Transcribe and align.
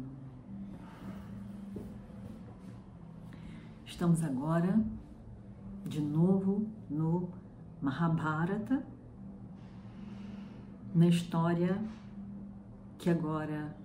Estamos 3.85 4.23
agora 4.23 4.79
de 5.85 6.01
novo 6.01 6.67
no 6.89 7.29
Mahabharata, 7.81 8.83
na 10.93 11.07
história 11.07 11.79
que 12.97 13.09
agora 13.09 13.75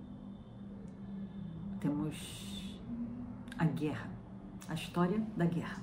temos 1.79 2.79
a 3.57 3.65
guerra, 3.65 4.09
a 4.67 4.73
história 4.73 5.21
da 5.37 5.45
guerra. 5.45 5.81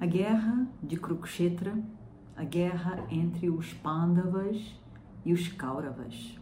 A 0.00 0.06
guerra 0.06 0.66
de 0.82 0.96
Kurukshetra, 0.96 1.76
a 2.42 2.44
guerra 2.44 3.06
entre 3.08 3.48
os 3.48 3.72
Pandavas 3.72 4.74
e 5.24 5.32
os 5.32 5.46
Kauravas. 5.46 6.36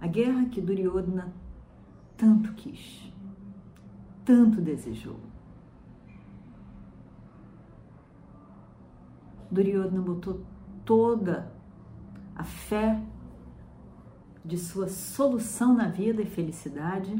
A 0.00 0.06
guerra 0.08 0.46
que 0.46 0.60
Duryodhana 0.60 1.32
tanto 2.16 2.52
quis, 2.54 3.12
tanto 4.24 4.60
desejou. 4.60 5.20
Duryodhana 9.48 10.02
botou 10.02 10.44
toda 10.84 11.52
a 12.34 12.42
fé 12.42 13.00
de 14.44 14.58
sua 14.58 14.88
solução 14.88 15.72
na 15.72 15.86
vida 15.86 16.20
e 16.20 16.26
felicidade 16.26 17.14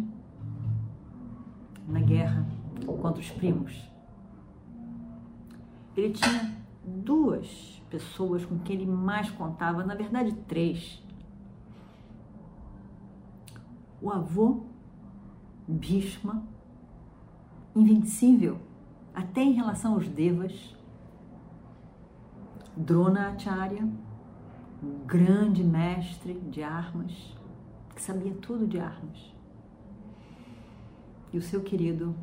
na 1.86 2.00
guerra 2.00 2.44
contra 2.84 3.20
os 3.20 3.30
primos. 3.30 3.88
Ele 5.96 6.12
tinha 6.12 6.57
duas 6.88 7.82
pessoas 7.90 8.44
com 8.44 8.58
quem 8.58 8.76
ele 8.76 8.86
mais 8.86 9.30
contava, 9.30 9.84
na 9.84 9.94
verdade 9.94 10.32
três. 10.46 11.02
O 14.00 14.10
avô 14.10 14.64
Bhishma, 15.66 16.42
invencível 17.74 18.58
até 19.14 19.42
em 19.42 19.52
relação 19.52 19.94
aos 19.94 20.08
devas, 20.08 20.76
Dronacharya, 22.76 23.82
um 24.80 25.04
grande 25.04 25.64
mestre 25.64 26.34
de 26.34 26.62
armas, 26.62 27.36
que 27.94 28.00
sabia 28.00 28.32
tudo 28.34 28.68
de 28.68 28.78
armas. 28.78 29.34
E 31.32 31.38
o 31.38 31.42
seu 31.42 31.60
querido 31.60 32.14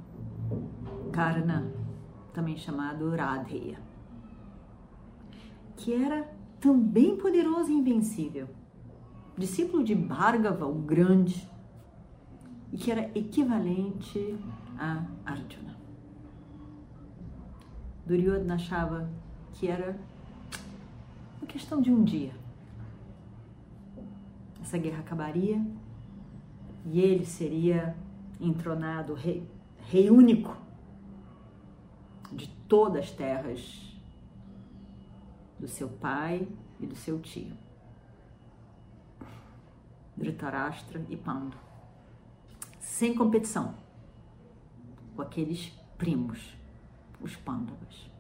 Karna, 1.12 1.70
também 2.34 2.56
chamado 2.56 3.14
Radheya, 3.14 3.80
que 5.76 5.94
era 5.94 6.30
também 6.60 7.16
poderoso 7.18 7.72
e 7.72 7.76
invencível, 7.76 8.48
discípulo 9.38 9.84
de 9.84 9.94
Bhargava, 9.94 10.66
o 10.66 10.76
grande, 10.76 11.50
e 12.72 12.78
que 12.78 12.92
era 12.92 13.12
equivalente 13.18 14.38
a 14.78 15.06
Arjuna. 15.26 15.76
Duryodhana 18.06 18.56
achava 18.56 19.10
que 19.54 19.68
era 19.68 19.98
uma 21.40 21.48
questão 21.48 21.82
de 21.82 21.92
um 21.92 22.04
dia. 22.04 22.34
Essa 24.62 24.78
guerra 24.78 25.00
acabaria 25.00 25.66
e 26.86 27.00
ele 27.00 27.26
seria 27.26 27.96
entronado 28.40 29.14
rei, 29.14 29.48
rei 29.88 30.10
único 30.10 30.56
de 32.32 32.48
todas 32.68 33.06
as 33.06 33.12
terras 33.12 33.85
do 35.66 35.72
seu 35.72 35.90
pai 35.90 36.48
e 36.80 36.86
do 36.86 36.96
seu 36.96 37.20
tio, 37.20 37.58
Dhritarashtra 40.16 41.04
e 41.10 41.18
Pandu, 41.18 41.58
sem 42.80 43.16
competição 43.16 43.74
com 45.16 45.24
aqueles 45.24 45.70
primos, 45.98 46.56
os 47.20 47.36
Pandavas. 47.36 48.12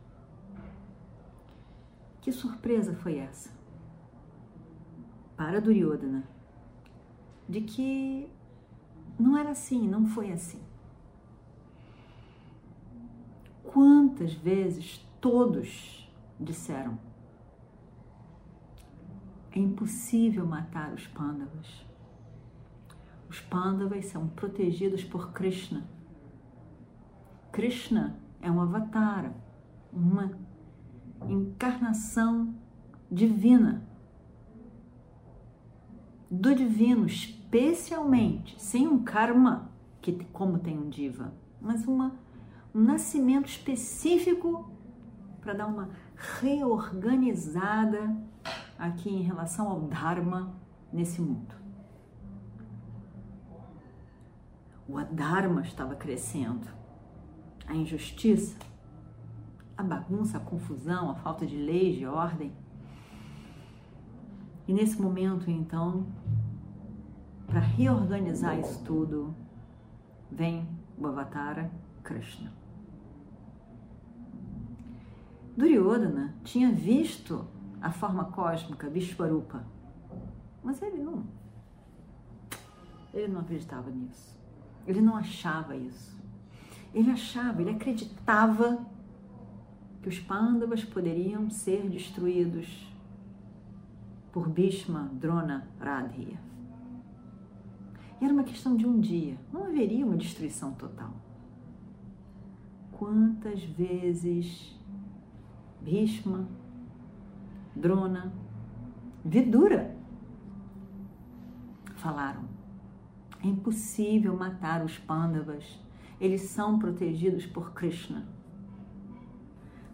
Que 2.20 2.32
surpresa 2.32 2.96
foi 2.96 3.20
essa? 3.20 3.52
Para 5.38 5.62
Duryodhana, 5.62 6.28
de 7.48 7.62
que 7.62 8.28
não 9.20 9.38
era 9.38 9.52
assim, 9.52 9.88
não 9.88 10.08
foi 10.08 10.32
assim. 10.32 10.64
Quantas 13.64 14.34
vezes 14.34 15.08
todos 15.22 16.10
disseram: 16.40 17.05
é 19.56 19.60
impossível 19.60 20.46
matar 20.46 20.94
os 20.94 21.08
Pandavas. 21.08 21.86
Os 23.30 23.40
Pandavas 23.40 24.06
são 24.06 24.28
protegidos 24.28 25.04
por 25.04 25.32
Krishna. 25.32 25.88
Krishna 27.54 28.20
é 28.42 28.52
um 28.52 28.62
avatar, 28.62 29.34
uma 29.94 30.38
encarnação 31.22 32.54
divina. 33.10 33.82
Do 36.30 36.54
divino, 36.54 37.06
especialmente, 37.06 38.62
sem 38.62 38.86
um 38.86 39.04
karma, 39.04 39.72
que 40.02 40.12
como 40.34 40.60
tem 40.60 40.78
um 40.78 40.90
diva, 40.90 41.34
mas 41.62 41.88
uma, 41.88 42.14
um 42.74 42.82
nascimento 42.82 43.48
específico 43.48 44.70
para 45.40 45.54
dar 45.54 45.68
uma 45.68 45.90
reorganizada 46.42 48.16
aqui 48.78 49.10
em 49.10 49.22
relação 49.22 49.70
ao 49.70 49.82
Dharma 49.82 50.54
nesse 50.92 51.22
mundo. 51.22 51.56
O 54.88 54.98
Adharma 54.98 55.62
estava 55.62 55.96
crescendo, 55.96 56.68
a 57.68 57.74
injustiça 57.74 58.56
a 59.78 59.84
bagunça, 59.84 60.38
a 60.38 60.40
confusão, 60.40 61.10
a 61.12 61.16
falta 61.16 61.46
de 61.46 61.58
leis, 61.58 61.98
de 61.98 62.06
ordem. 62.06 62.52
E 64.68 64.74
nesse 64.74 65.02
momento, 65.02 65.50
então, 65.52 66.08
para 67.46 67.60
reorganizar 67.60 68.58
isso 68.58 68.84
tudo, 68.84 69.36
vem 70.32 70.68
o 70.98 71.06
Avatara 71.06 71.70
Krishna. 72.04 72.52
Duryodhana 75.58 76.34
tinha 76.44 76.72
visto 76.72 77.46
a 77.86 77.92
forma 77.92 78.26
cósmica 78.26 78.90
Vishwarupa, 78.90 79.64
mas 80.64 80.82
ele 80.82 80.98
não, 81.04 81.24
ele 83.14 83.28
não 83.28 83.42
acreditava 83.42 83.92
nisso. 83.92 84.36
Ele 84.88 85.02
não 85.02 85.16
achava 85.16 85.76
isso. 85.76 86.20
Ele 86.96 87.12
achava, 87.12 87.62
ele 87.62 87.70
acreditava 87.70 88.84
que 90.02 90.10
os 90.10 90.18
Pandavas 90.18 90.84
poderiam 90.84 91.48
ser 91.52 91.88
destruídos 91.88 92.92
por 94.32 94.50
Bhishma, 94.50 95.12
Drona, 95.14 95.68
Radheya. 95.80 96.40
Era 98.20 98.34
uma 98.34 98.44
questão 98.44 98.76
de 98.76 98.88
um 98.88 99.00
dia, 99.00 99.38
não 99.54 99.66
haveria 99.66 100.04
uma 100.04 100.18
destruição 100.18 100.74
total. 100.74 101.14
Quantas 102.92 103.64
vezes 103.64 104.76
Bhishma, 105.84 106.48
Drona, 107.76 108.32
Vidura 109.24 109.96
falaram: 111.98 112.44
é 113.44 113.48
impossível 113.48 114.36
matar 114.38 114.84
os 114.84 114.98
Pandavas, 114.98 115.80
eles 116.20 116.42
são 116.42 116.80
protegidos 116.80 117.46
por 117.46 117.74
Krishna. 117.74 118.26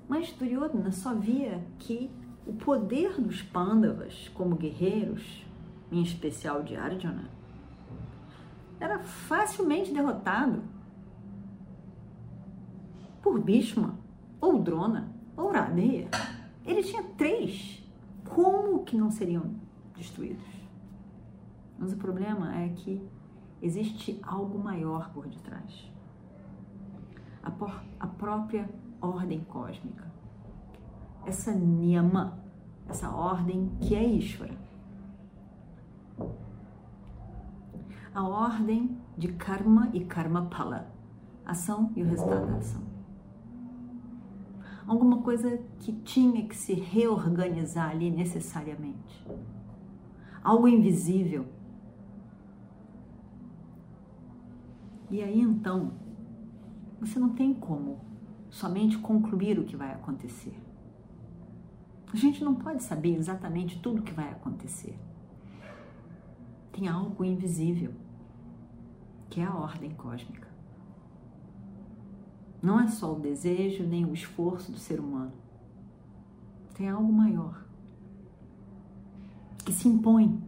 Mas 0.08 0.32
Duryodhana 0.34 0.92
só 0.92 1.16
via 1.16 1.66
que 1.80 2.12
o 2.46 2.54
poder 2.54 3.20
dos 3.20 3.42
Pandavas 3.42 4.30
como 4.34 4.56
guerreiros, 4.56 5.46
em 5.92 6.02
especial 6.02 6.64
de 6.64 6.76
Arjuna, 6.76 7.30
era 8.80 9.00
facilmente 9.00 9.94
derrotado 9.94 10.64
por 13.22 13.40
Bhishma, 13.40 13.98
ou 14.40 14.62
Drona, 14.62 15.14
ou 15.38 15.52
Radeya. 15.52 16.10
Ele 16.66 16.84
tinha 16.84 17.04
três, 17.18 17.84
como 18.30 18.84
que 18.84 18.96
não 18.96 19.10
seriam 19.10 19.56
destruídos? 19.96 20.46
Mas 21.78 21.92
o 21.94 21.98
problema 21.98 22.56
é 22.56 22.70
que 22.70 23.02
existe 23.62 24.20
algo 24.22 24.60
maior 24.60 25.12
por 25.12 25.28
detrás. 25.28 25.92
A, 27.42 27.50
por, 27.50 27.84
a 28.00 28.08
própria 28.08 28.70
ordem 29.02 29.42
cósmica. 29.46 30.12
Essa 31.26 31.52
niyama, 31.52 32.38
essa 32.88 33.10
ordem 33.10 33.72
que 33.80 33.96
é 33.96 34.04
Ishvara. 34.04 34.58
A 38.14 38.24
ordem 38.28 38.98
de 39.18 39.30
karma 39.34 39.90
e 39.94 40.04
karma 40.04 40.46
pala, 40.46 40.92
ação 41.46 41.92
e 41.96 42.04
o 42.04 42.06
resultado 42.06 42.46
da 42.48 42.58
ação 42.58 42.91
alguma 44.92 45.22
coisa 45.22 45.58
que 45.80 45.94
tinha 45.94 46.46
que 46.46 46.56
se 46.56 46.74
reorganizar 46.74 47.92
ali 47.92 48.12
necessariamente. 48.12 49.26
Algo 50.44 50.68
invisível. 50.68 51.46
E 55.10 55.22
aí 55.22 55.40
então, 55.40 55.94
você 57.00 57.18
não 57.18 57.30
tem 57.30 57.54
como 57.54 58.00
somente 58.50 58.98
concluir 58.98 59.58
o 59.58 59.64
que 59.64 59.78
vai 59.78 59.94
acontecer. 59.94 60.60
A 62.12 62.18
gente 62.18 62.44
não 62.44 62.56
pode 62.56 62.84
saber 62.84 63.16
exatamente 63.16 63.80
tudo 63.80 64.02
o 64.02 64.04
que 64.04 64.14
vai 64.14 64.30
acontecer. 64.30 65.00
Tem 66.74 66.90
algo 66.90 67.24
invisível, 67.24 67.94
que 69.30 69.40
é 69.40 69.46
a 69.46 69.56
ordem 69.56 69.92
cósmica. 69.92 70.51
Não 72.62 72.80
é 72.80 72.88
só 72.88 73.14
o 73.14 73.20
desejo 73.20 73.84
nem 73.84 74.06
o 74.06 74.14
esforço 74.14 74.72
do 74.72 74.78
ser 74.78 75.00
humano. 75.00 75.32
Tem 76.76 76.90
algo 76.90 77.12
maior 77.12 77.64
que 79.66 79.74
se 79.74 79.88
impõe 79.88 80.42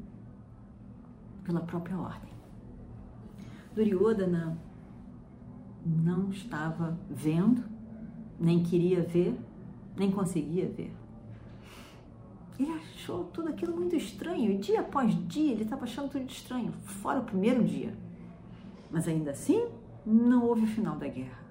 pela 1.44 1.62
própria 1.62 1.98
ordem. 1.98 2.33
Duryodhana 3.75 4.57
não 5.86 6.30
estava 6.30 6.98
vendo, 7.10 7.63
nem 8.39 8.63
queria 8.63 9.01
ver, 9.01 9.38
nem 9.98 10.12
conseguia 10.12 10.68
ver. 10.69 10.94
Ele 12.59 12.71
achou 12.71 13.25
tudo 13.25 13.50
aquilo 13.50 13.75
muito 13.75 13.95
estranho, 13.95 14.51
e 14.51 14.57
dia 14.57 14.81
após 14.81 15.16
dia 15.27 15.51
ele 15.51 15.63
estava 15.63 15.83
achando 15.83 16.09
tudo 16.09 16.30
estranho, 16.30 16.71
fora 16.83 17.19
o 17.19 17.24
primeiro 17.24 17.63
dia. 17.63 17.98
Mas 18.92 19.07
ainda 19.07 19.31
assim, 19.31 19.68
não 20.06 20.45
houve 20.45 20.63
o 20.63 20.68
final 20.68 20.95
da 20.95 21.07
guerra. 21.07 21.43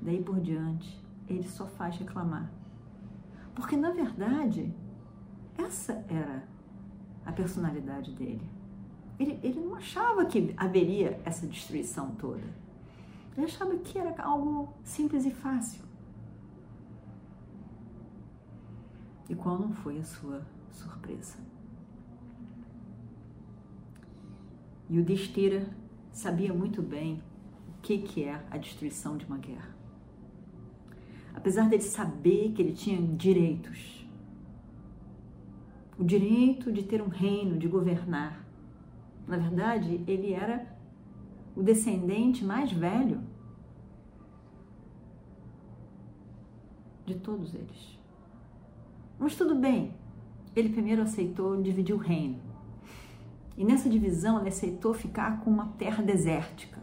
Daí 0.00 0.22
por 0.22 0.40
diante, 0.40 1.02
ele 1.28 1.48
só 1.48 1.66
faz 1.66 1.96
reclamar. 1.96 2.50
Porque, 3.54 3.76
na 3.76 3.90
verdade, 3.90 4.72
essa 5.56 6.04
era 6.08 6.44
a 7.26 7.32
personalidade 7.32 8.12
dele. 8.12 8.48
Ele, 9.18 9.38
ele 9.42 9.60
não 9.60 9.74
achava 9.74 10.24
que 10.24 10.54
haveria 10.56 11.20
essa 11.24 11.46
destruição 11.46 12.12
toda. 12.12 12.44
Ele 13.36 13.46
achava 13.46 13.76
que 13.76 13.98
era 13.98 14.22
algo 14.22 14.72
simples 14.84 15.24
e 15.26 15.30
fácil. 15.30 15.82
E 19.28 19.34
qual 19.34 19.58
não 19.58 19.72
foi 19.72 19.98
a 19.98 20.04
sua 20.04 20.46
surpresa? 20.70 21.36
E 24.88 24.98
o 24.98 25.04
Destira 25.04 25.68
sabia 26.12 26.54
muito 26.54 26.80
bem 26.80 27.22
o 27.68 27.82
que, 27.82 27.98
que 27.98 28.24
é 28.24 28.42
a 28.50 28.56
destruição 28.56 29.18
de 29.18 29.26
uma 29.26 29.36
guerra 29.36 29.77
apesar 31.34 31.68
dele 31.68 31.82
saber 31.82 32.52
que 32.52 32.62
ele 32.62 32.72
tinha 32.72 33.00
direitos, 33.16 34.06
o 35.98 36.04
direito 36.04 36.72
de 36.72 36.82
ter 36.82 37.02
um 37.02 37.08
reino, 37.08 37.58
de 37.58 37.66
governar. 37.66 38.44
Na 39.26 39.36
verdade, 39.36 40.02
ele 40.06 40.32
era 40.32 40.66
o 41.56 41.62
descendente 41.62 42.44
mais 42.44 42.72
velho 42.72 43.20
de 47.04 47.16
todos 47.16 47.54
eles. 47.54 47.98
Mas 49.18 49.34
tudo 49.34 49.54
bem, 49.56 49.92
ele 50.54 50.68
primeiro 50.68 51.02
aceitou 51.02 51.60
dividir 51.60 51.94
o 51.94 51.98
reino. 51.98 52.38
E 53.56 53.64
nessa 53.64 53.90
divisão 53.90 54.38
ele 54.38 54.50
aceitou 54.50 54.94
ficar 54.94 55.40
com 55.40 55.50
uma 55.50 55.68
terra 55.78 56.02
desértica. 56.02 56.78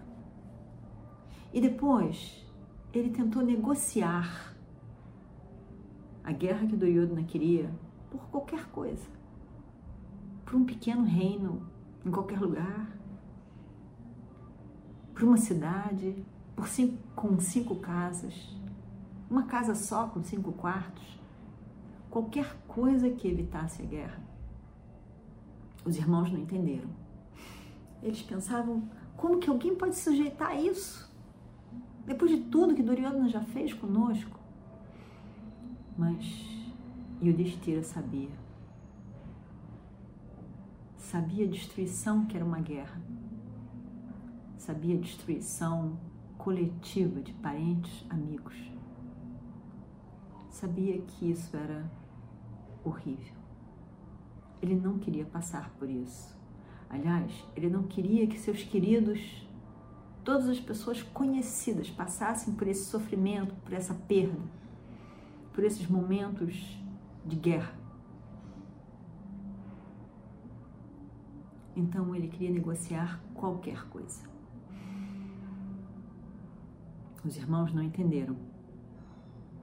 E 1.53 1.61
depois 1.61 2.44
ele 2.99 3.09
tentou 3.09 3.41
negociar 3.43 4.55
a 6.23 6.31
guerra 6.31 6.65
que 6.65 6.75
Duryodhana 6.75 7.23
queria 7.23 7.69
por 8.09 8.21
qualquer 8.29 8.65
coisa, 8.67 9.07
por 10.45 10.55
um 10.55 10.65
pequeno 10.65 11.03
reino 11.03 11.67
em 12.05 12.11
qualquer 12.11 12.39
lugar, 12.39 12.97
por 15.13 15.23
uma 15.23 15.37
cidade, 15.37 16.25
por 16.55 16.67
cinco, 16.67 16.97
com 17.15 17.39
cinco 17.39 17.75
casas, 17.75 18.33
uma 19.29 19.43
casa 19.43 19.75
só 19.75 20.07
com 20.07 20.23
cinco 20.23 20.51
quartos, 20.53 21.19
qualquer 22.09 22.55
coisa 22.67 23.09
que 23.09 23.27
evitasse 23.27 23.81
a 23.81 23.85
guerra. 23.85 24.23
Os 25.83 25.97
irmãos 25.97 26.31
não 26.31 26.39
entenderam. 26.39 26.89
Eles 28.01 28.21
pensavam: 28.21 28.89
como 29.15 29.39
que 29.39 29.49
alguém 29.49 29.75
pode 29.75 29.95
sujeitar 29.95 30.49
a 30.49 30.55
isso? 30.61 31.13
Depois 32.05 32.31
de 32.31 32.37
tudo 32.37 32.75
que 32.75 32.83
Duryodhana 32.83 33.27
já 33.29 33.41
fez 33.41 33.73
conosco? 33.73 34.39
Mas 35.97 36.25
Yudhishthira 37.21 37.83
sabia. 37.83 38.29
Sabia 40.97 41.45
a 41.45 41.49
destruição 41.49 42.25
que 42.25 42.35
era 42.35 42.45
uma 42.45 42.59
guerra. 42.59 43.01
Sabia 44.57 44.95
a 44.95 44.99
destruição 44.99 45.97
coletiva 46.37 47.21
de 47.21 47.33
parentes, 47.33 48.05
amigos. 48.09 48.55
Sabia 50.49 50.99
que 50.99 51.31
isso 51.31 51.55
era 51.55 51.89
horrível. 52.83 53.35
Ele 54.61 54.75
não 54.75 54.99
queria 54.99 55.25
passar 55.25 55.69
por 55.79 55.89
isso. 55.89 56.35
Aliás, 56.89 57.31
ele 57.55 57.69
não 57.69 57.83
queria 57.83 58.27
que 58.27 58.39
seus 58.39 58.63
queridos, 58.63 59.47
todas 60.25 60.49
as 60.49 60.59
pessoas 60.59 61.01
conhecidas, 61.01 61.89
passassem 61.89 62.53
por 62.53 62.67
esse 62.67 62.83
sofrimento, 62.85 63.55
por 63.63 63.71
essa 63.71 63.93
perda 63.93 64.41
por 65.55 65.63
esses 65.63 65.87
momentos 65.87 66.77
de 67.25 67.35
guerra. 67.37 67.73
Então 71.73 72.13
ele 72.13 72.27
queria 72.27 72.51
negociar 72.51 73.21
qualquer 73.33 73.87
coisa. 73.87 74.21
Os 77.23 77.37
irmãos 77.37 77.73
não 77.73 77.81
entenderam, 77.81 78.35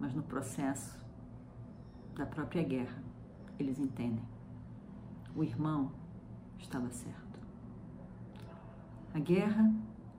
mas 0.01 0.15
no 0.15 0.23
processo 0.23 0.99
da 2.15 2.25
própria 2.25 2.63
guerra 2.63 3.03
eles 3.59 3.79
entendem. 3.79 4.25
O 5.37 5.45
irmão 5.45 5.93
estava 6.59 6.91
certo. 6.91 7.39
A 9.13 9.19
guerra 9.19 9.71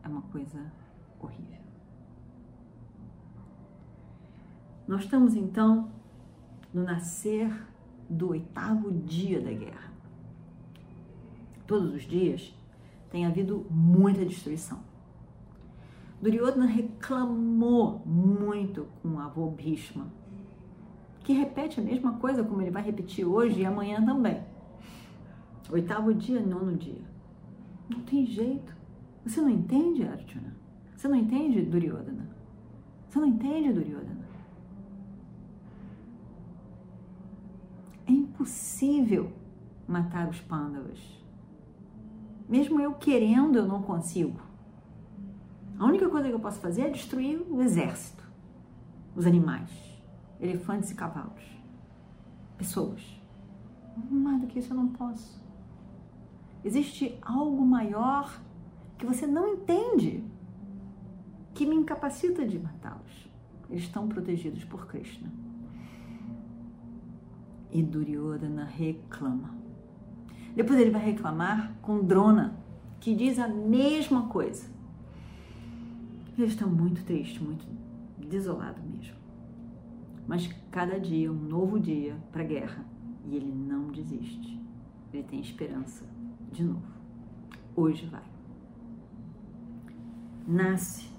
é 0.04 0.08
uma 0.08 0.22
coisa 0.24 0.72
horrível. 1.20 1.60
Nós 4.88 5.04
estamos 5.04 5.36
então 5.36 5.90
no 6.74 6.84
nascer 6.84 7.50
do 8.10 8.30
oitavo 8.30 8.92
dia 8.92 9.42
da 9.42 9.52
guerra. 9.52 9.94
Todos 11.66 11.94
os 11.94 12.04
dias 12.04 12.54
tem 13.10 13.26
havido 13.26 13.66
muita 13.70 14.26
destruição. 14.26 14.80
Duryodhana 16.22 16.66
reclamou 16.66 18.02
muito 18.06 18.88
com 19.02 19.10
o 19.10 19.20
avô 19.20 19.50
Bhishma, 19.50 20.08
que 21.22 21.34
repete 21.34 21.80
a 21.80 21.84
mesma 21.84 22.14
coisa 22.18 22.44
como 22.44 22.62
ele 22.62 22.72
vai 22.72 22.84
repetir 22.84 23.26
hoje 23.26 23.62
e 23.62 23.66
amanhã 23.66 24.04
também. 24.04 24.42
Oitavo 25.70 26.14
dia, 26.14 26.42
nono 26.42 26.76
dia. 26.76 27.02
Não 27.90 28.02
tem 28.02 28.26
jeito. 28.26 28.83
Você 29.26 29.42
não 29.42 29.50
entende, 29.50 30.04
Arjuna? 30.06 30.56
Você 30.96 31.08
não 31.08 31.16
entende, 31.16 31.62
Duryodhana? 31.62 32.30
Você 33.10 33.20
não 33.20 33.28
entende, 33.28 33.74
Duryodhana? 33.74 34.24
impossível 38.44 39.32
matar 39.88 40.28
os 40.28 40.40
pândavas. 40.42 41.00
Mesmo 42.48 42.80
eu 42.82 42.94
querendo, 42.94 43.58
eu 43.58 43.66
não 43.66 43.82
consigo. 43.82 44.40
A 45.80 45.86
única 45.86 46.10
coisa 46.10 46.28
que 46.28 46.34
eu 46.34 46.40
posso 46.40 46.60
fazer 46.60 46.84
é 46.84 46.90
destruir 46.90 47.42
o 47.50 47.62
exército, 47.62 48.24
os 49.16 49.26
animais, 49.26 49.72
elefantes 50.40 50.92
e 50.92 50.96
cavalos, 50.96 51.44
pessoas. 52.58 53.02
Mais 54.10 54.42
do 54.42 54.48
que 54.48 54.60
isso 54.60 54.74
eu 54.74 54.78
não 54.78 54.90
posso. 54.90 55.42
Existe 56.64 57.18
algo 57.22 57.66
maior 57.66 58.40
que 59.04 59.06
você 59.06 59.28
não 59.28 59.46
entende 59.50 60.24
que 61.54 61.66
me 61.66 61.76
incapacita 61.76 62.48
de 62.48 62.58
matá-los. 62.58 63.30
Eles 63.70 63.84
estão 63.84 64.08
protegidos 64.08 64.64
por 64.64 64.88
Krishna. 64.88 65.30
E 67.70 67.84
Duryodhana 67.84 68.64
reclama. 68.64 69.54
Depois 70.56 70.80
ele 70.80 70.90
vai 70.90 71.04
reclamar 71.04 71.76
com 71.82 72.02
Drona, 72.02 72.58
que 73.02 73.14
diz 73.14 73.40
a 73.40 73.48
mesma 73.50 74.30
coisa. 74.30 74.72
Ele 76.38 76.48
está 76.48 76.66
muito 76.66 77.04
triste, 77.04 77.44
muito 77.44 77.66
desolado 78.18 78.82
mesmo. 78.84 79.18
Mas 80.26 80.48
cada 80.72 80.98
dia, 80.98 81.30
um 81.30 81.36
novo 81.36 81.78
dia 81.78 82.16
para 82.32 82.42
a 82.42 82.46
guerra. 82.46 82.86
E 83.26 83.36
ele 83.36 83.52
não 83.52 83.88
desiste. 83.88 84.58
Ele 85.12 85.24
tem 85.24 85.42
esperança 85.42 86.06
de 86.54 86.64
novo. 86.64 86.88
Hoje 87.76 88.06
vai. 88.06 88.33
Nasce 90.48 91.10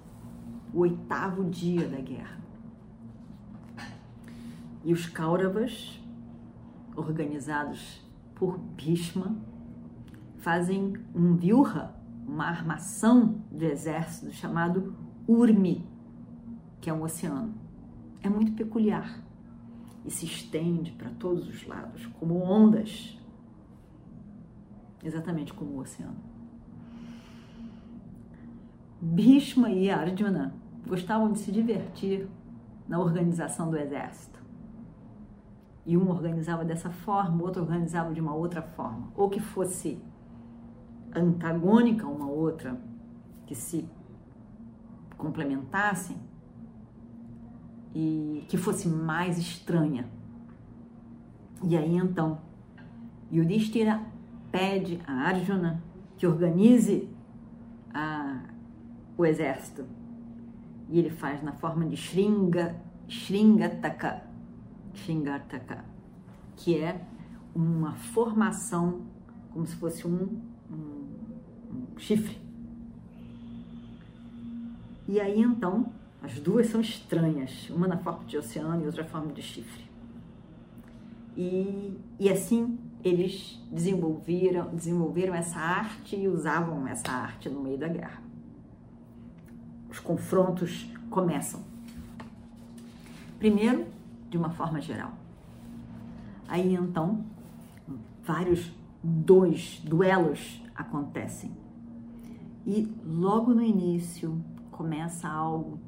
o 0.73 0.81
oitavo 0.81 1.45
dia 1.49 1.89
da 1.89 2.01
guerra. 2.01 2.39
E 4.85 4.93
os 4.93 5.07
Kauravas, 5.07 5.99
organizados 6.95 8.05
por 8.35 8.59
Bhishma, 8.59 9.35
fazem 10.37 10.93
um 11.15 11.37
vyuha, 11.37 11.95
uma 12.27 12.45
armação 12.45 13.43
do 13.51 13.65
exército 13.65 14.31
chamado 14.33 14.95
Urmi, 15.27 15.89
que 16.81 16.91
é 16.91 16.93
um 16.93 17.03
oceano. 17.03 17.55
É 18.23 18.29
muito 18.29 18.53
peculiar 18.53 19.23
e 20.05 20.11
se 20.11 20.27
estende 20.27 20.93
para 20.93 21.09
todos 21.11 21.49
os 21.49 21.67
lados, 21.67 22.05
como 22.19 22.43
ondas, 22.43 23.19
exatamente 25.03 25.55
como 25.55 25.73
o 25.73 25.79
oceano. 25.79 26.34
Bhishma 29.05 29.69
e 29.69 29.91
Arjuna 29.91 30.55
gostavam 30.89 31.31
de 31.31 31.39
se 31.39 31.53
divertir 31.53 32.27
na 32.89 32.99
organização 32.99 33.71
do 33.71 33.77
exército. 33.77 34.43
E 35.85 35.95
um 35.95 36.09
organizava 36.09 36.65
dessa 36.65 36.89
forma, 36.89 37.43
o 37.43 37.45
outro 37.45 37.63
organizava 37.63 38.15
de 38.15 38.21
uma 38.21 38.35
outra 38.35 38.63
forma, 38.63 39.09
ou 39.15 39.29
que 39.29 39.41
fosse 39.41 40.03
antagônica 41.15 42.07
uma 42.07 42.27
outra, 42.27 42.81
que 43.47 43.55
se 43.55 43.87
complementassem 45.19 46.17
e 47.95 48.47
que 48.49 48.57
fosse 48.57 48.89
mais 48.89 49.37
estranha. 49.37 50.09
E 51.63 51.77
aí 51.77 51.95
então, 51.95 52.39
Yudhishthira 53.31 54.01
pede 54.51 54.99
a 55.07 55.13
Arjuna 55.13 55.83
que 56.17 56.27
organize 56.27 57.07
a, 57.93 58.54
o 59.17 59.25
exército. 59.25 59.85
E 60.89 60.99
ele 60.99 61.11
faz 61.11 61.43
na 61.43 61.53
forma 61.53 61.87
de 61.87 61.97
Shringa, 61.97 62.77
Shringataka, 63.09 64.23
Shringataka, 64.95 65.85
que 66.57 66.79
é 66.79 67.01
uma 67.55 67.95
formação 67.95 69.03
como 69.53 69.67
se 69.67 69.77
fosse 69.77 70.07
um, 70.07 70.41
um, 70.71 71.07
um 71.73 71.99
chifre. 71.99 72.39
E 75.07 75.21
aí 75.21 75.41
então 75.41 75.93
as 76.23 76.41
duas 76.41 76.67
são 76.67 76.81
estranhas, 76.81 77.69
uma 77.71 77.87
na 77.87 77.99
forma 77.99 78.25
de 78.25 78.37
oceano 78.37 78.83
e 78.83 78.87
outra 78.87 79.03
na 79.03 79.09
forma 79.09 79.33
de 79.33 79.43
chifre. 79.43 79.85
E, 81.37 81.97
e 82.19 82.31
assim 82.31 82.79
eles 83.05 83.61
desenvolveram, 83.71 84.75
desenvolveram 84.75 85.35
essa 85.35 85.59
arte 85.59 86.17
e 86.17 86.27
usavam 86.27 86.89
essa 86.89 87.13
arte 87.13 87.51
no 87.51 87.61
meio 87.61 87.77
da 87.77 87.89
guerra. 87.89 88.23
Os 89.95 90.01
confrontos 90.01 90.93
começam. 91.09 91.61
Primeiro, 93.39 93.87
de 94.29 94.37
uma 94.37 94.51
forma 94.51 94.81
geral. 94.81 95.13
Aí 96.49 96.75
então, 96.75 97.25
vários 98.25 98.73
dois 99.01 99.81
duelos 99.85 100.61
acontecem. 100.75 101.53
E 102.67 102.93
logo 103.07 103.55
no 103.55 103.63
início 103.63 104.37
começa 104.73 105.29
algo 105.29 105.79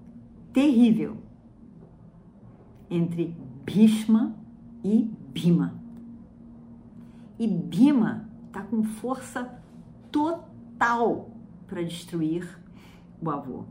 terrível 0.53 1.17
entre 2.89 3.37
Bhishma 3.65 4.37
e 4.85 5.11
Bhima. 5.33 5.75
E 7.41 7.49
Bhima 7.49 8.29
está 8.47 8.63
com 8.63 8.85
força 8.85 9.61
total 10.13 11.29
para 11.67 11.83
destruir 11.83 12.57
o 13.21 13.29
avô. 13.33 13.65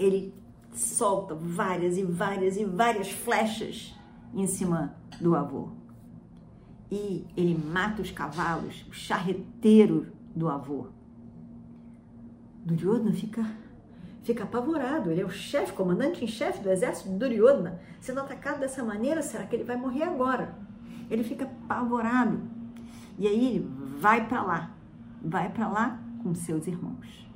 Ele 0.00 0.34
solta 0.72 1.34
várias 1.34 1.98
e 1.98 2.02
várias 2.02 2.56
e 2.56 2.64
várias 2.64 3.10
flechas 3.10 3.94
em 4.34 4.46
cima 4.46 4.96
do 5.20 5.36
avô. 5.36 5.68
E 6.90 7.26
ele 7.36 7.54
mata 7.54 8.00
os 8.02 8.10
cavalos, 8.10 8.84
o 8.88 8.92
charreteiro 8.92 10.08
do 10.34 10.48
avô. 10.48 10.86
Duryodhana 12.64 13.12
fica 13.12 13.46
fica 14.22 14.44
apavorado. 14.44 15.10
Ele 15.10 15.20
é 15.20 15.24
o 15.24 15.30
chefe, 15.30 15.72
comandante 15.72 16.24
em 16.24 16.26
chefe 16.26 16.62
do 16.62 16.70
exército 16.70 17.10
de 17.10 17.16
Duryodhana. 17.16 17.80
Sendo 18.00 18.20
atacado 18.20 18.60
dessa 18.60 18.82
maneira, 18.82 19.22
será 19.22 19.44
que 19.44 19.56
ele 19.56 19.64
vai 19.64 19.76
morrer 19.76 20.04
agora? 20.04 20.54
Ele 21.10 21.24
fica 21.24 21.44
apavorado. 21.44 22.40
E 23.18 23.26
aí 23.26 23.46
ele 23.48 23.68
vai 23.98 24.26
para 24.26 24.42
lá, 24.42 24.74
vai 25.22 25.50
para 25.50 25.68
lá 25.68 26.00
com 26.22 26.34
seus 26.34 26.66
irmãos. 26.66 27.29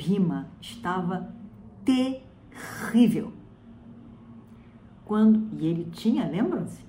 Bima 0.00 0.48
estava 0.62 1.30
terrível. 1.84 3.32
Quando 5.04 5.54
e 5.60 5.66
ele 5.66 5.90
tinha, 5.90 6.26
lembram-se? 6.26 6.82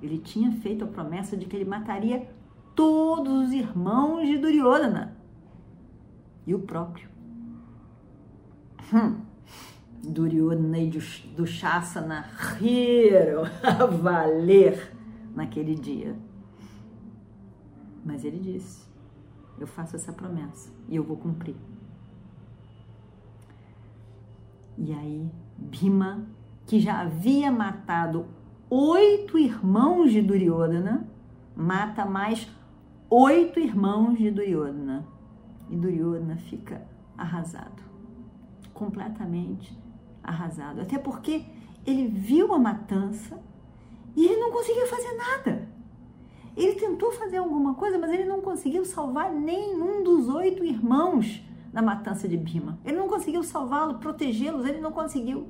Ele 0.00 0.18
tinha 0.18 0.52
feito 0.52 0.84
a 0.84 0.86
promessa 0.86 1.36
de 1.36 1.46
que 1.46 1.56
ele 1.56 1.64
mataria 1.64 2.30
todos 2.76 3.48
os 3.48 3.52
irmãos 3.52 4.26
de 4.26 4.38
Duryodhana 4.38 5.16
e 6.46 6.54
o 6.54 6.60
próprio. 6.60 7.08
Hum. 8.94 9.20
Duryodhana 10.02 10.78
e 10.78 10.90
do 11.36 11.46
Shasana 11.46 12.26
riram 12.58 13.42
a 13.62 13.86
valer 13.86 14.94
naquele 15.34 15.74
dia. 15.74 16.16
Mas 18.04 18.24
ele 18.24 18.38
disse: 18.38 18.86
Eu 19.58 19.66
faço 19.66 19.96
essa 19.96 20.12
promessa 20.12 20.70
e 20.88 20.96
eu 20.96 21.02
vou 21.02 21.16
cumprir. 21.16 21.56
E 24.78 24.92
aí, 24.92 25.30
Bhima, 25.56 26.26
que 26.66 26.80
já 26.80 27.00
havia 27.00 27.50
matado 27.50 28.26
oito 28.68 29.38
irmãos 29.38 30.10
de 30.10 30.22
Duryodhana, 30.22 31.08
mata 31.56 32.04
mais 32.04 32.48
oito 33.08 33.60
irmãos 33.60 34.16
de 34.16 34.30
Duryodhana. 34.30 35.06
E 35.68 35.76
Duryodhana 35.76 36.36
fica 36.36 36.82
arrasado 37.16 37.90
completamente 38.80 39.78
arrasado. 40.22 40.80
Até 40.80 40.96
porque 40.96 41.44
ele 41.86 42.08
viu 42.08 42.54
a 42.54 42.58
matança 42.58 43.38
e 44.16 44.24
ele 44.24 44.40
não 44.40 44.50
conseguiu 44.50 44.86
fazer 44.86 45.12
nada. 45.12 45.68
Ele 46.56 46.74
tentou 46.74 47.12
fazer 47.12 47.36
alguma 47.36 47.74
coisa, 47.74 47.98
mas 47.98 48.10
ele 48.10 48.24
não 48.24 48.40
conseguiu 48.40 48.84
salvar 48.86 49.30
nenhum 49.30 50.02
dos 50.02 50.28
oito 50.30 50.64
irmãos 50.64 51.46
da 51.72 51.80
matança 51.80 52.28
de 52.28 52.36
Bima. 52.36 52.78
Ele 52.84 52.96
não 52.96 53.08
conseguiu 53.08 53.42
salvá-lo, 53.42 53.98
protegê-los, 53.98 54.66
ele 54.66 54.80
não 54.80 54.92
conseguiu. 54.92 55.48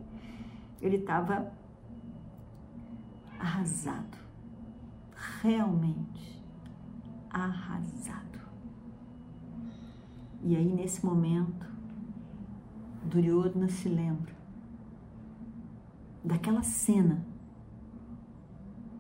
Ele 0.81 0.97
estava 0.97 1.53
arrasado. 3.39 4.19
Realmente 5.43 6.41
arrasado. 7.31 8.41
E 10.43 10.57
aí, 10.57 10.73
nesse 10.73 11.05
momento, 11.05 11.67
Duryodhana 13.05 13.69
se 13.69 13.89
lembra 13.89 14.35
daquela 16.25 16.63
cena, 16.63 17.25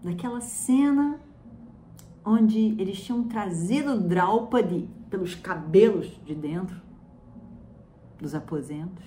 daquela 0.02 0.40
cena 0.40 1.20
onde 2.24 2.58
eles 2.80 3.02
tinham 3.02 3.24
trazido 3.24 4.00
Draupadi 4.00 4.88
pelos 5.08 5.34
cabelos 5.34 6.06
de 6.24 6.34
dentro 6.34 6.80
dos 8.20 8.34
aposentos. 8.34 9.04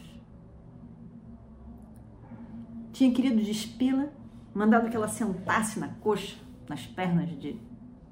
Tinha 2.91 3.13
querido 3.13 3.41
despila, 3.41 4.13
mandado 4.53 4.89
que 4.89 4.95
ela 4.95 5.07
sentasse 5.07 5.79
na 5.79 5.89
coxa, 5.89 6.37
nas 6.67 6.85
pernas 6.85 7.29
de, 7.39 7.59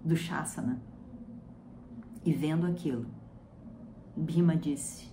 do 0.03 0.15
Shasana. 0.15 0.81
E 2.23 2.31
vendo 2.31 2.67
aquilo, 2.67 3.05
Bhima 4.15 4.55
disse: 4.55 5.11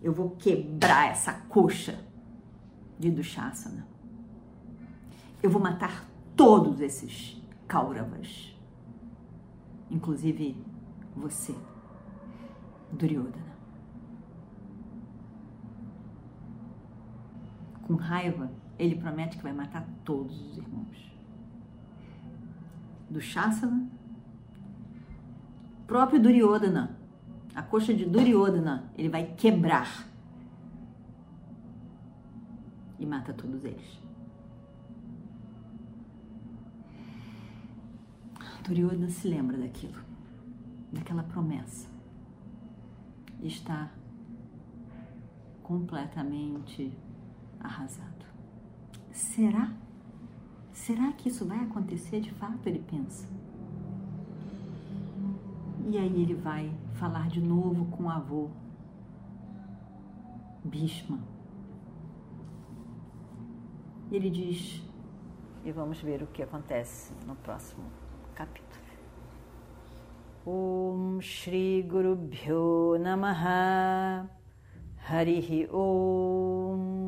eu 0.00 0.12
vou 0.12 0.30
quebrar 0.30 1.10
essa 1.10 1.32
coxa 1.32 1.98
de 2.98 3.10
Dushasana. 3.10 3.86
Eu 5.42 5.50
vou 5.50 5.60
matar 5.60 6.08
todos 6.36 6.80
esses 6.80 7.36
Kauravas, 7.66 8.56
inclusive 9.90 10.56
você, 11.14 11.54
Duryodhana. 12.90 13.57
Com 17.88 17.94
raiva, 17.94 18.52
ele 18.78 18.94
promete 18.96 19.38
que 19.38 19.42
vai 19.42 19.52
matar 19.52 19.84
todos 20.04 20.38
os 20.40 20.58
irmãos. 20.58 21.08
do 23.10 23.18
Shasana, 23.22 23.88
próprio 25.86 26.20
Duryodhana, 26.20 26.98
a 27.54 27.62
coxa 27.62 27.94
de 27.94 28.04
Duryodhana, 28.04 28.92
ele 28.94 29.08
vai 29.08 29.24
quebrar 29.34 30.06
e 32.98 33.06
mata 33.06 33.32
todos 33.32 33.64
eles. 33.64 33.98
Duryodhana 38.62 39.08
se 39.08 39.26
lembra 39.26 39.56
daquilo, 39.56 39.98
daquela 40.92 41.22
promessa. 41.22 41.88
Está 43.40 43.90
completamente 45.62 46.92
arrasado. 47.60 48.26
Será? 49.12 49.72
Será 50.72 51.12
que 51.12 51.28
isso 51.28 51.44
vai 51.46 51.58
acontecer 51.58 52.20
de 52.20 52.30
fato? 52.32 52.66
Ele 52.66 52.78
pensa. 52.78 53.26
E 55.90 55.96
aí 55.96 56.22
ele 56.22 56.34
vai 56.34 56.72
falar 56.94 57.28
de 57.28 57.40
novo 57.40 57.86
com 57.86 58.04
o 58.04 58.10
avô, 58.10 58.50
Bhishma. 60.64 61.18
Ele 64.10 64.28
diz, 64.30 64.82
e 65.64 65.72
vamos 65.72 66.00
ver 66.00 66.22
o 66.22 66.26
que 66.26 66.42
acontece 66.42 67.12
no 67.26 67.34
próximo 67.36 67.84
capítulo. 68.34 68.68
Om 70.46 71.20
Shri 71.20 71.82
Guru 71.82 72.16
Bhyo 72.16 72.98
Namaha 72.98 74.30
Harihi 75.06 75.68
Om 75.70 77.07